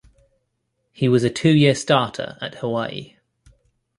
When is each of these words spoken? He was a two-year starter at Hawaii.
He 0.91 1.07
was 1.07 1.23
a 1.23 1.29
two-year 1.29 1.75
starter 1.75 2.35
at 2.41 2.55
Hawaii. 2.55 3.17